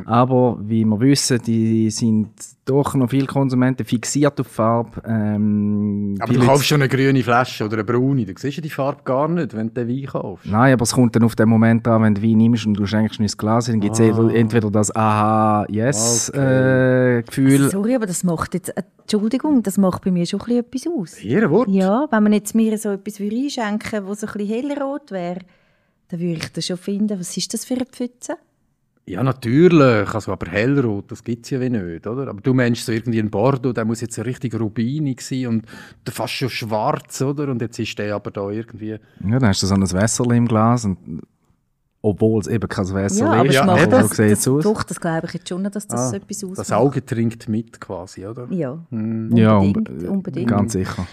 [0.07, 2.31] Aber wie wir wissen, die sind
[2.65, 5.03] doch noch viele Konsumenten fixiert auf die Farbe.
[5.07, 8.71] Ähm, Aber du kaufst schon eine grüne Flasche oder eine braune, dann siehst du die
[8.71, 10.47] Farbe gar nicht, wenn du den Wein kaufst.
[10.47, 12.87] Nein, aber es kommt dann auf den Moment an, wenn du Wein nimmst und du
[12.87, 17.71] schenkst ins Glas, dann gibt es entweder das Aha-Yes-Gefühl.
[17.71, 21.15] Sorry, aber das macht jetzt, äh, Entschuldigung, das macht bei mir schon ein bisschen etwas
[21.15, 21.23] aus.
[21.23, 21.69] Ihr Wort?
[21.69, 25.41] Ja, wenn man jetzt mir so etwas einschenken würde, das so ein bisschen hellrot wäre,
[26.13, 28.37] dann würde ich das schon finden, was ist das für eine Pfütze?
[29.05, 30.15] Ja, natürlich.
[30.15, 32.29] Also, aber hellrot, das gibt es ja wie nicht, oder?
[32.29, 35.67] Aber du meinst so irgendwie ein Bordeaux, der muss jetzt so richtig rubinig sein und
[36.07, 37.49] der fast schon schwarz, oder?
[37.49, 38.91] Und jetzt ist der aber da irgendwie...
[38.91, 38.99] Ja,
[39.41, 40.85] dann hast du so ein Wässerchen im Glas.
[40.85, 40.99] Und,
[42.01, 43.55] obwohl es eben kein Wässer Ja, aber ist.
[43.55, 43.91] Ja, eben.
[43.91, 44.63] das, so sieht das, es aus.
[44.65, 46.59] doch, das glaube ich jetzt schon, dass das Ah, etwas ausmacht.
[46.59, 48.47] Das Auge trinkt mit quasi, oder?
[48.51, 50.49] Ja, Ja, unbedingt, unbe- unbedingt.
[50.51, 51.07] ganz sicher.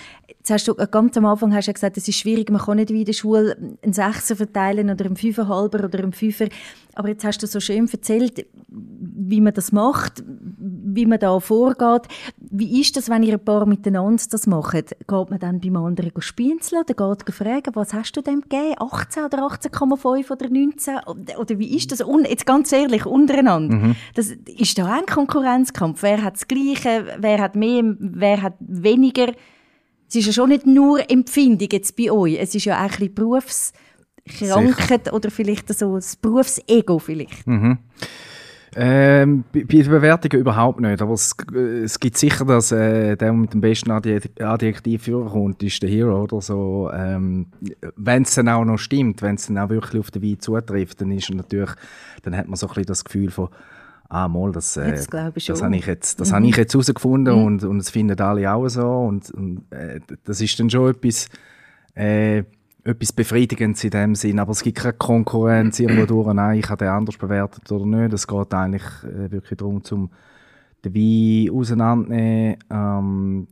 [0.50, 2.90] Jetzt hast du ganz am Anfang hast du gesagt, es ist schwierig, man kann nicht
[2.90, 6.48] wie in der Schule einen Sechser verteilen oder einen Fünferhalber oder einen Fünfer.
[6.96, 12.08] Aber jetzt hast du so schön erzählt, wie man das macht, wie man da vorgeht.
[12.40, 14.74] Wie ist das, wenn ihr ein paar miteinander das macht?
[14.74, 18.74] Geht man dann beim anderen spienzeln oder geht fragen, was hast du dem gegeben?
[18.80, 20.98] 18 oder 18,5 oder 19?
[21.38, 22.02] Oder wie ist das?
[22.02, 23.76] Un jetzt ganz ehrlich, untereinander.
[23.76, 23.96] Mhm.
[24.16, 26.02] Das, ist da ein Konkurrenzkampf?
[26.02, 27.06] Wer hat das Gleiche?
[27.20, 27.84] Wer hat mehr?
[28.00, 29.28] Wer hat weniger?
[30.10, 32.40] Es ist ja schon nicht nur Empfindung jetzt bei euch.
[32.40, 35.14] Es ist ja auch ein bisschen Berufskrankheit Sicher.
[35.14, 37.46] oder vielleicht so das Berufsego vielleicht.
[37.46, 37.78] Mhm.
[38.76, 41.36] Ähm, bei, den Bewertungen überhaupt nicht, aber es,
[41.84, 46.40] es gibt sicher, dass äh, der mit dem besten Adjektiv vorkommt, ist der Hero oder
[46.42, 46.90] so.
[46.94, 47.48] Ähm,
[47.96, 51.02] wenn es dann auch noch stimmt, wenn es dann auch wirklich auf den Wein zutrifft,
[51.02, 51.72] dann ist natürlich,
[52.22, 53.50] dann hat man so ein bisschen das Gefühl von
[54.10, 56.36] ah mal, das, äh, das, das habe ich jetzt, das mhm.
[56.36, 57.46] habe ich jetzt herausgefunden mhm.
[57.46, 61.30] und, und es finden alle auch so und, und äh, das ist dann schon etwas,
[61.96, 62.44] äh,
[62.84, 66.84] etwas Befriedigendes in dem Sinn, aber es gibt keine Konkurrenz irgendwo durch, nein, ich habe
[66.84, 70.10] den anders bewertet oder nicht, es geht eigentlich äh, wirklich darum, zum
[70.84, 73.48] den Wein auseinandernehmen, ähm,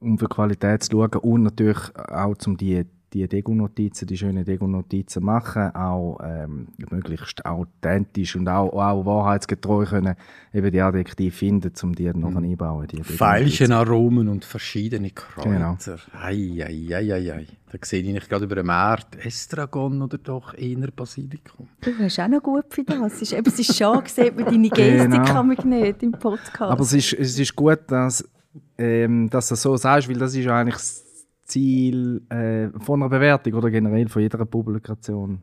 [0.00, 5.22] um für Qualität zu schauen und natürlich auch um die die Dego-Notizen, die schönen Dego-Notizen
[5.22, 10.16] machen, auch ähm, möglichst authentisch und auch, auch wahrheitsgetreu können
[10.52, 12.50] eben die Adjektive finden, um die dann noch mhm.
[12.50, 12.88] einbauen.
[12.88, 15.48] Die Veilchen Aromen und verschiedene Kräuter.
[15.48, 15.76] Genau.
[16.20, 17.46] Ei, ei, ei, ei, ei.
[17.70, 21.68] Da sehe ich nicht gerade über den Markt Estragon oder doch eher Basilikum.
[21.80, 23.14] Du hast auch noch gut für das.
[23.14, 25.24] Es ist, eben, es ist schade, sieht man deine Gestik genau.
[25.24, 26.60] kann man nicht im Podcast.
[26.60, 28.28] Aber es ist, es ist gut, dass,
[28.76, 31.03] ähm, dass du so sagst, weil das ist eigentlich
[31.44, 35.40] Ziel äh, von einer Bewertung oder generell von jeder Publikation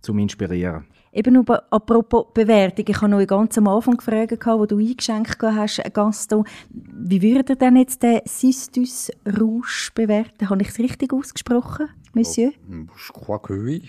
[0.00, 0.84] zum Inspirieren.
[1.12, 5.80] Eben über, apropos Bewertung, ich habe noch ganz am Anfang gefragt, wo du eingeschenkt hast,
[5.92, 10.50] Gaston, wie würde ihr denn jetzt den Sistus Rouge bewerten?
[10.50, 12.50] Habe ich es richtig ausgesprochen, Monsieur?
[12.68, 13.82] Oh, crois que oui.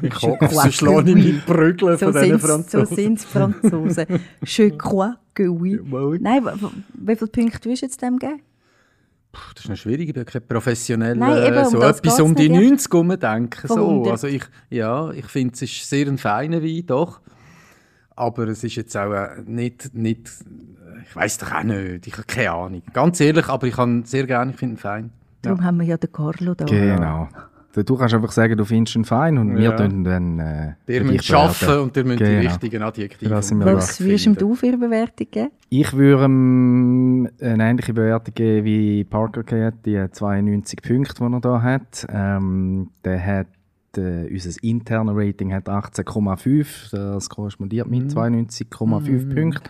[0.00, 2.86] Ich hoffe, schlagen ihn nicht prügeln so von diesen Franzosen.
[2.86, 4.06] So sind es Franzosen.
[4.46, 5.78] Je crois que oui.
[6.20, 6.44] Nein,
[6.94, 8.40] wie viele Punkte wirst du jetzt dem geben?
[9.54, 12.48] Das ist noch schwierig, ich bin kein professioneller, Nein, eben, um so etwas um die
[12.48, 13.68] 90 herum denken.
[13.68, 14.10] So.
[14.10, 17.20] Also ich, ja, ich finde, es ist sehr ein feiner Wein, doch.
[18.16, 20.30] Aber es ist jetzt auch äh, nicht, nicht
[21.08, 22.82] ich weiß doch auch nicht, ich habe keine Ahnung.
[22.92, 25.10] Ganz ehrlich, aber ich kann sehr gerne, ich finde ihn fein.
[25.42, 25.64] Darum ja.
[25.64, 26.64] haben wir ja den Carlo da.
[26.64, 27.28] Genau.
[27.82, 29.62] Du kannst einfach sagen, du findest ihn fein und ja.
[29.62, 32.40] wir tun dann äh, Der müssen arbeiten und der müssen genau.
[32.40, 35.50] die richtigen Adjektive Was würdest du für eine Bewertung geben?
[35.70, 41.40] Ich würde ihm eine ähnliche Bewertung geben wie Parker hat, die 92 Punkte, die er
[41.40, 42.06] hier hat.
[42.08, 43.48] Ähm, der hat
[43.96, 49.34] äh, unser internes Rating hat 18,5, das korrespondiert mit 92,5 mhm.
[49.34, 49.68] Punkten.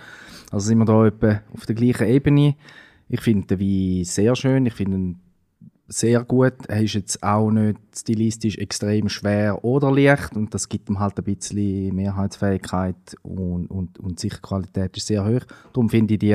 [0.51, 2.55] Also sind wir da etwa auf der gleichen Ebene.
[3.09, 5.21] Ich finde den Wein sehr schön, ich finde ihn
[5.89, 6.55] sehr gut.
[6.69, 11.19] Er ist jetzt auch nicht stilistisch extrem schwer oder leicht und das gibt ihm halt
[11.19, 15.47] ein bisschen Mehrheitsfähigkeit und, und, und sicher Qualität ist sehr hoch.
[15.73, 16.33] Darum finde ich die,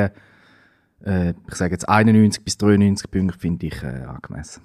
[1.06, 4.62] äh, ich sage jetzt 91 bis 93 Punkte finde ich äh, angemessen.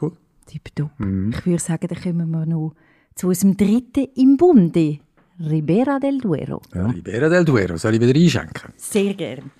[0.00, 0.12] Cool.
[0.46, 0.90] Tipptopp.
[0.98, 1.32] Mhm.
[1.36, 2.74] Ich würde sagen, dann kommen wir noch
[3.14, 5.00] zu unserem dritten im Bunde.
[5.40, 6.60] Ribera del Duero.
[6.74, 6.86] Ja.
[6.86, 8.72] Ribera del Duero, soll ich wieder einschenken?
[8.76, 9.50] Sehr gern.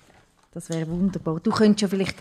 [0.51, 1.39] Das wäre wunderbar.
[1.39, 2.17] Du könntest ja vielleicht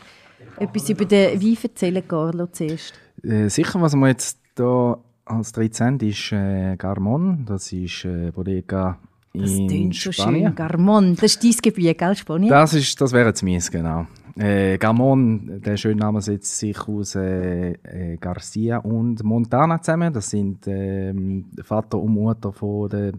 [0.59, 2.95] etwas über den Wein erzählen, Carlo, zuerst?
[3.23, 7.45] Äh, sicher, was wir jetzt hier als 13 ist äh, Garmon.
[7.47, 8.99] Das ist äh, Bodega
[9.33, 10.49] das in so Spanien.
[10.49, 10.55] Schön.
[10.55, 12.51] Garmon, das ist dein Gebiet, gell, Spanien?
[12.51, 14.07] Das, ist, das wäre jetzt mies, genau.
[14.37, 20.13] Äh, Garmon, der schöne Name setzt sich aus äh, äh, Garcia und Montana zusammen.
[20.13, 23.13] Das sind ähm, Vater und Mutter von der,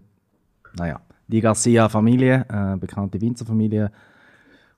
[0.76, 3.90] naja, die Garcia-Familie, äh, bekannte Winzerfamilie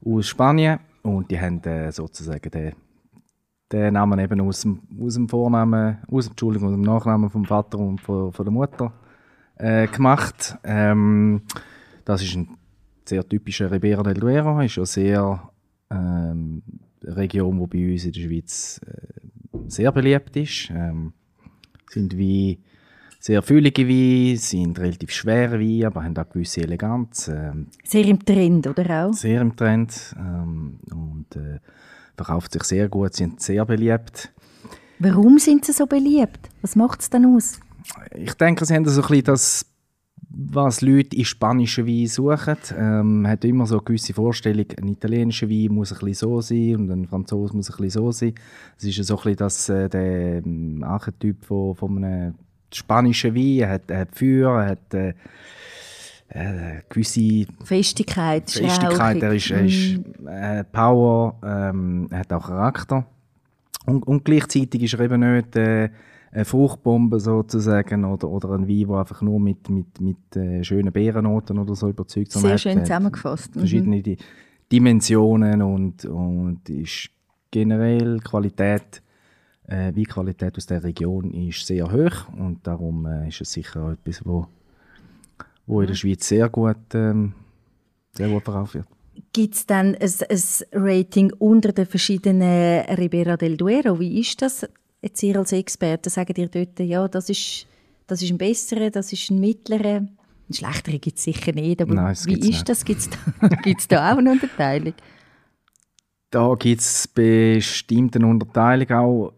[0.05, 0.79] aus Spanien.
[1.05, 2.73] Und die haben äh, sozusagen den,
[3.71, 7.79] den Namen eben aus dem, aus dem Vornamen, aus, Entschuldigung, aus dem Nachnamen vom Vater
[7.79, 8.93] und von, von der Mutter
[9.57, 10.57] äh, gemacht.
[10.65, 11.43] Ähm,
[12.07, 12.57] das ist ein
[13.05, 15.51] sehr typischer Ribera del Duero, ist ja sehr
[15.91, 16.63] ähm,
[17.03, 20.71] eine Region, die bei uns in der Schweiz äh, sehr beliebt ist.
[20.71, 21.13] Ähm,
[21.91, 22.61] sind wie
[23.25, 27.29] sehr füllige Weine, sind relativ schwere Weine, aber haben auch gewisse Eleganz.
[27.29, 29.15] Ähm, sehr im Trend, oder auch?
[29.15, 31.59] Sehr im Trend ähm, und äh,
[32.15, 34.31] verkauft sich sehr gut, sind sehr beliebt.
[34.99, 36.51] Warum sind sie so beliebt?
[36.61, 37.59] Was macht es denn aus?
[38.15, 39.67] Ich denke, sie haben so ein bisschen das,
[40.29, 42.59] was Leute in spanischen Wein suchen.
[42.77, 46.43] Ähm, man hat immer so eine gewisse Vorstellung, ein italienischer Wein muss ein bisschen so
[46.43, 48.35] sein und ein Franzose muss ein bisschen so sein.
[48.77, 52.35] Es ist so ein bisschen das, äh, der ähm, Archetyp von, von einem
[52.77, 55.15] spanische Wein, er hat, er hat Feuer, er hat äh,
[56.29, 63.07] äh, gewisse Festigkeit, Festigkeit er ist, er ist äh, Power, ähm, er hat auch Charakter.
[63.87, 65.91] Und, und gleichzeitig ist er eben nicht äh,
[66.33, 70.93] eine Fruchtbombe sozusagen oder, oder ein Wein, der einfach nur mit, mit, mit äh, schönen
[70.93, 72.33] Beerennoten oder so überzeugt.
[72.33, 73.55] Sehr hat, schön zusammengefasst.
[73.55, 73.61] Mhm.
[73.61, 74.17] Verschiedene Di-
[74.73, 77.11] Dimensionen und, und ist
[77.51, 79.03] generell Qualität,
[79.67, 83.91] äh, Weinqualität aus der Region ist sehr hoch und darum äh, ist es sicher auch
[83.91, 84.47] etwas, wo,
[85.67, 87.33] wo in der Schweiz sehr gut, ähm,
[88.13, 88.87] sehr gut verkauft wird.
[89.33, 93.99] Gibt es dann ein, ein Rating unter den verschiedenen Ribera del Duero?
[93.99, 94.67] Wie ist das?
[95.03, 97.67] Jetzt ihr als Experte, sagt ihr dort, ja, das ist,
[98.07, 100.07] das ist ein besserer, das ist ein mittlerer.
[100.49, 102.69] Ein schlechterer gibt es sicher nicht, aber Nein, wie ist nicht.
[102.69, 102.85] das?
[102.85, 104.95] Gibt es da, gibt's da auch eine Unterteilung?
[106.31, 109.33] Da gibt es bestimmt eine Unterteilung auch.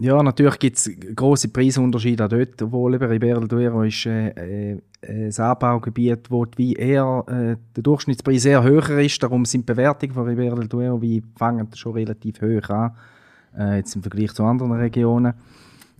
[0.00, 4.72] Ja, natürlich gibt es grosse Preisunterschiede auch dort, obwohl eben Ribera del Duero ist äh,
[4.72, 9.22] äh, ein Anbaugebiet, wo Wein eher, äh, der Durchschnittspreis sehr höher ist.
[9.22, 12.96] Darum sind die Bewertungen von Ribera del Duero wie fangen schon relativ hoch an,
[13.56, 15.34] äh, jetzt im Vergleich zu anderen Regionen.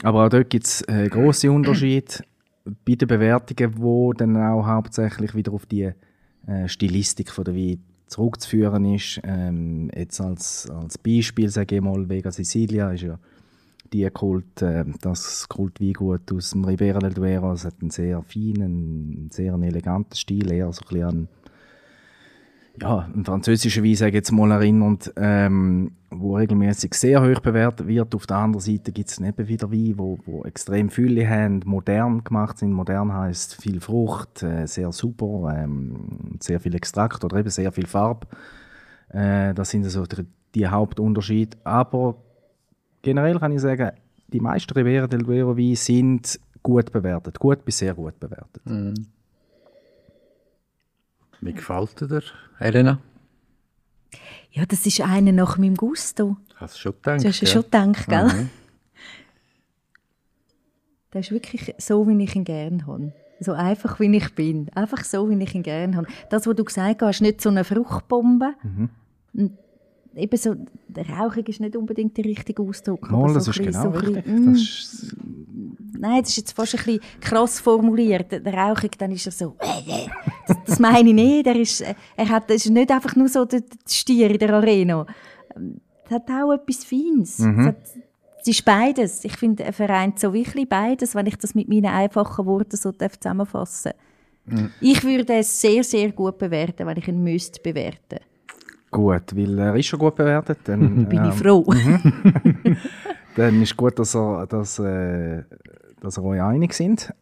[0.02, 2.24] Aber auch dort gibt es äh, grosse Unterschiede
[2.84, 5.92] bei den Bewertungen, wo dann auch hauptsächlich wieder auf die
[6.48, 9.20] äh, Stilistik von der Wein zurückzuführen ist.
[9.22, 13.20] Ähm, jetzt als, als Beispiel sage ich mal, Vega Sicilia ist ja
[13.92, 17.52] die Kult, äh, das Kultweingut aus dem Ribera del Duero.
[17.52, 21.28] Es hat einen sehr feinen, sehr eleganten Stil, eher so ein bisschen an
[22.80, 27.86] ja, einen französischen Wein, sage ich jetzt mal, erinnert, ähm, wo regelmäßig sehr hoch bewertet
[27.86, 28.14] wird.
[28.14, 32.24] Auf der anderen Seite gibt es eben wieder Weine, wo, wo extrem Fülle haben, modern
[32.24, 32.72] gemacht sind.
[32.72, 37.86] Modern heißt viel Frucht, äh, sehr super, ähm, sehr viel Extrakt oder eben sehr viel
[37.86, 38.26] Farbe.
[39.10, 41.56] Äh, das sind so die, die Hauptunterschiede.
[41.62, 42.16] Aber
[43.04, 43.92] generell kann ich sagen,
[44.28, 48.62] die meisten Ribera del Duero Weine sind gut bewertet, gut bis sehr gut bewertet.
[51.40, 52.22] Wie gefällt dir,
[52.58, 52.98] Elena?
[54.50, 56.36] Ja, das ist einer nach meinem Gusto.
[56.56, 57.22] Hast du schon gedacht?
[57.22, 57.52] Du hast ja ja?
[57.52, 58.24] schon gedacht, gell?
[58.24, 58.50] Mhm.
[61.12, 63.12] Der ist wirklich so, wie ich ihn gerne habe.
[63.40, 64.68] So einfach, wie ich bin.
[64.74, 66.06] Einfach so, wie ich ihn gerne habe.
[66.30, 68.54] Das, was du gesagt hast, ist nicht so eine Fruchtbombe.
[68.62, 68.88] Mhm.
[69.34, 69.58] Und
[70.16, 70.54] eben so,
[70.88, 73.10] der Rauchig ist nicht unbedingt der richtige Ausdruck.
[73.10, 74.24] Mal, so das ein ist genau so ein richtig.
[74.24, 75.16] bisschen, mm, Das ist,
[75.98, 78.30] Nein, das ist jetzt fast ein bisschen krass formuliert.
[78.32, 79.56] Der Rauchig, dann ist er so,
[80.46, 81.46] das, das meine ich nicht.
[81.46, 81.84] Er ist,
[82.16, 85.06] er hat, ist nicht einfach nur so der, der Stier in der Arena.
[86.04, 87.38] Es hat auch etwas Feines.
[87.38, 87.74] Mhm.
[88.40, 89.24] Es, ist beides.
[89.24, 92.92] Ich finde, er vereint so wirklich beides, wenn ich das mit meinen einfachen Worten so
[92.92, 93.92] darf zusammenfassen
[94.46, 94.70] Mhm.
[94.80, 98.18] Ich würde es sehr, sehr gut bewerten, wenn ich ihn müsste bewerten.
[98.94, 100.58] Gut, weil er ist schon gut bewertet.
[100.64, 101.64] Dann, Bin ähm, ich froh.
[103.36, 105.42] Dann ist gut, dass, er, dass, äh,
[106.00, 107.12] dass ihr euch einig sind.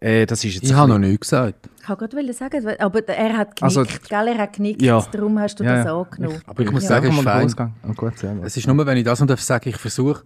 [0.00, 1.68] Äh, das ist jetzt Ich habe noch nichts gesagt.
[1.82, 4.28] Ich wollte gerade sagen, aber er hat genickt, Also, gell?
[4.28, 5.00] Er hat genickt, ja.
[5.12, 6.00] darum hast du Ja, das ja.
[6.00, 6.42] angenommen.
[6.46, 6.88] Aber ich muss Ja.
[6.88, 7.72] sagen, es ist fein.
[7.88, 8.12] Oh, gut.
[8.42, 10.24] Es ist nur, wenn ich das noch sage, ich versuche,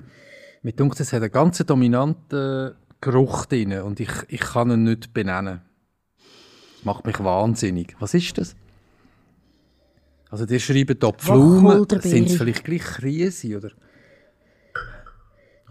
[0.63, 5.13] mit dunkel, es hat einen ganz dominanten Geruch drin und ich, ich kann ihn nicht
[5.15, 5.61] benennen.
[6.77, 7.95] Das macht mich wahnsinnig.
[8.01, 8.57] Was ist das?
[10.31, 13.71] Also, die schreiben hier Pflaumen, sind es vielleicht gleich Krise, oder?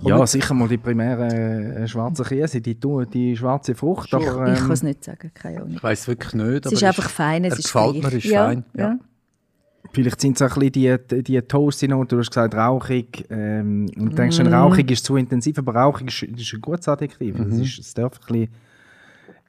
[0.02, 2.78] Ja, sicher mal die primäre äh, schwarze Käse, die,
[3.14, 4.10] die schwarze Frucht.
[4.10, 4.26] Schon.
[4.28, 5.74] Aber, Ich kann ähm, es nicht sagen, keine Ahnung.
[5.76, 6.66] Ich weiß wirklich nicht.
[6.66, 8.64] Es ist einfach fein, es ist gefällt mir, ist ja, fein.
[8.76, 8.84] Ja.
[8.84, 9.00] Ja.
[9.92, 13.26] vielleicht sind es auch ein bisschen die, die Toasty-Noten, du hast gesagt rauchig.
[13.30, 14.48] Ähm, und du denkst, Mm.
[14.54, 17.38] rauchig ist zu intensiv, aber rauchig ist, ist ein gutes Adjektiv.
[17.38, 17.52] Mhm.
[17.52, 18.50] Es, ist, es darf ein bisschen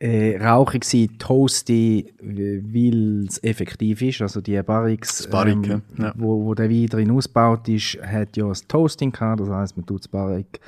[0.00, 4.22] äh, rauchig sein, toasty, weil es effektiv ist.
[4.22, 6.12] Also die Barrix, ähm, Barrique, ja.
[6.16, 9.40] wo, wo der Wein drin ausgebaut ist, hat ja das Toasting gehabt.
[9.40, 10.58] Das heisst, man tut das Barrique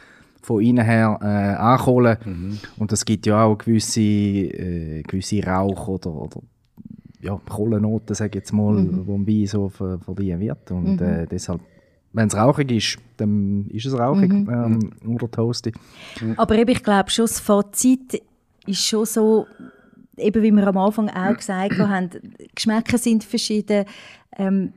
[0.43, 1.27] von innen her äh,
[1.61, 2.19] ankohlen.
[2.25, 2.59] Mhm.
[2.77, 6.41] Und es gibt ja auch gewisse, äh, gewisse Rauch- oder, oder
[7.23, 9.07] ja, Kohlennoten, sage ich jetzt mal, Mhm.
[9.07, 10.71] wo im Wein so ver verliehen wird.
[10.73, 11.61] Und äh, deshalb,
[12.13, 14.49] wenn es rauchig ist, dann ist es rauchig Mhm.
[14.51, 15.73] ähm, oder toasty.
[16.37, 18.21] Aber eben, ich glaube schon, das Fazit
[18.67, 19.47] ist schon so,
[20.17, 22.11] eben wie wir am Anfang auch gesagt haben,
[22.55, 23.85] Geschmäcker sind verschieden,
[24.37, 24.73] ähm,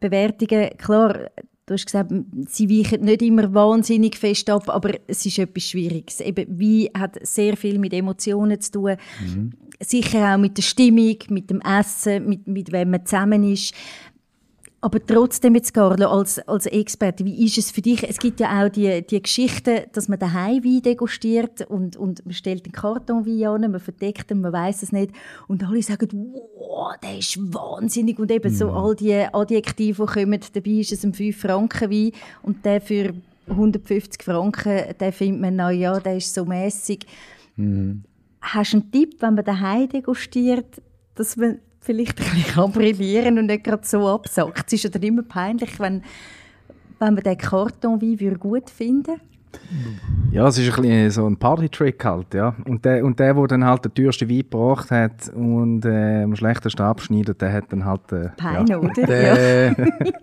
[0.00, 1.30] Bewertungen, klar,
[1.66, 2.12] du hast gesagt,
[2.48, 6.20] sie weichen nicht immer wahnsinnig fest ab, aber es ist etwas Schwieriges.
[6.20, 8.96] Eben, Wein hat sehr viel mit Emotionen zu tun,
[9.80, 13.74] sicher auch mit der Stimmung, mit dem Essen, mit, mit wem man zusammen ist.
[14.84, 18.06] Aber trotzdem jetzt, Carlo, als, als Experte, wie ist es für dich?
[18.06, 22.34] Es gibt ja auch die, die Geschichte, dass man daheim Wein degustiert und, und man
[22.34, 25.12] stellt den Kartonwein an, man verdeckt ihn, man weiß es nicht.
[25.48, 28.18] Und alle sagen, wow, der ist wahnsinnig.
[28.18, 32.12] Und eben so all die Adjektive, die kommen, dabei ist es ein 5 Franken Wein
[32.42, 33.14] und der für
[33.48, 37.06] 150 Franken, den findet man, na ja, der ist so mäßig.
[38.42, 40.82] Hast du einen Tipp, wenn man daheim degustiert,
[41.14, 44.66] dass man vielleicht ein bisschen kann brillieren und nicht gerade so absackt?
[44.66, 46.02] Es ist ja dann immer peinlich, wenn,
[46.98, 49.20] wenn man den Kartonwein gut finden würde?
[50.30, 52.54] Ja, es ist ein bisschen so ein Party-Trick halt, ja.
[52.66, 56.34] Und der, und der, der dann halt den teuersten Wein gebracht hat und äh, am
[56.34, 58.10] schlechtesten abschneidet, der hat dann halt...
[58.12, 58.78] Äh, Pein, ja.
[58.78, 59.06] oder?
[59.06, 59.76] Der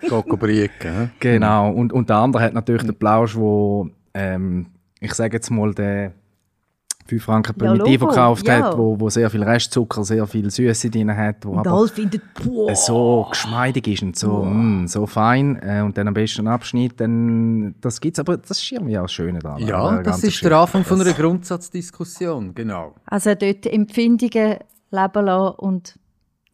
[0.09, 1.11] Cocobrieke.
[1.19, 1.71] Genau.
[1.71, 4.67] Und, und der andere hat natürlich den Plausch, wo, ähm,
[4.99, 6.13] ich sage jetzt mal, der
[7.05, 8.53] 5 Franken Ja, Primitivo Logo, gekauft ja.
[8.53, 11.87] hat, wo, wo sehr viel Restzucker, sehr viel Süße drin hat, wo Und aber
[12.43, 16.99] boah, so geschmeidig ist und so, mm, so fein äh, und dann am besten Abschnitt,
[16.99, 19.61] dann, das gibt's, aber das ist irgendwie auch das Schöne daran.
[19.65, 20.49] Ja, Äh, das ist schön.
[20.49, 22.95] der Anfang von einer Grundsatzdiskussion, genau.
[23.05, 24.57] Also dort Empfindungen
[24.91, 25.99] leben lassen und